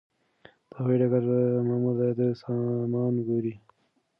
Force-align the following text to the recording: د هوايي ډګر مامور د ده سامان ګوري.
د 0.69 0.71
هوايي 0.77 0.97
ډګر 1.01 1.23
مامور 1.67 1.95
د 1.99 2.01
ده 2.17 2.27
سامان 2.41 3.13
ګوري. 3.27 3.53